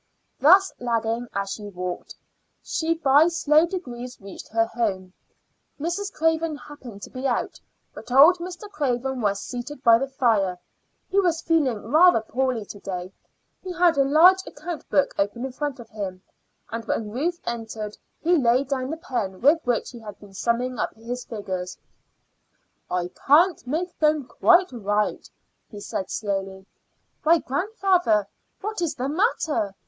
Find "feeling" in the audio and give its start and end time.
11.43-11.83